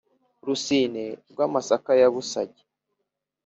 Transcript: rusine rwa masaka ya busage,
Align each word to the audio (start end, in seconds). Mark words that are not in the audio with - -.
rusine 0.45 1.03
rwa 1.31 1.45
masaka 1.53 1.91
ya 2.01 2.07
busage, 2.13 2.63